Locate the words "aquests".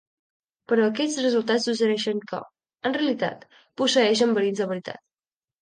0.91-1.17